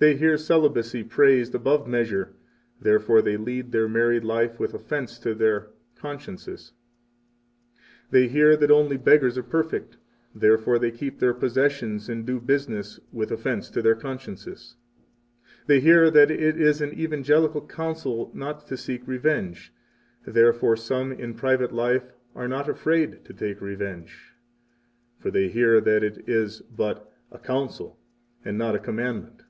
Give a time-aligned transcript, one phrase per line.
[0.00, 2.34] 52 They hear celibacy praised above measure;
[2.78, 6.72] therefore they lead their married life with offense to their consciences.
[8.10, 9.96] 53 They hear that only beggars are perfect;
[10.34, 14.76] therefore they keep their possessions and do business with offense to their consciences.
[15.60, 19.72] 54 They hear that it is an evangelical counsel not to seek revenge;
[20.26, 24.34] therefore some in private life are not afraid to take revenge,
[25.18, 27.98] for they hear that it is but a counsel,
[28.44, 29.40] and 55 not a commandment.